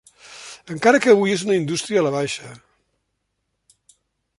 [0.75, 2.55] Encara que avui és una indústria a la baixa.